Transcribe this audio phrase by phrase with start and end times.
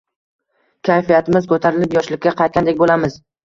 [0.89, 3.25] Kayfiyatimiz ko‘tarilib, yoshlikka qaytgandek bo‘lamiz.